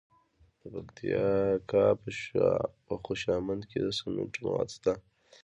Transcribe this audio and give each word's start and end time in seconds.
د 0.59 0.61
پکتیکا 0.73 1.85
په 2.87 2.93
خوشامند 3.05 3.61
کې 3.69 3.77
د 3.83 3.87
سمنټو 3.99 4.39
مواد 4.45 4.69
شته. 4.75 4.93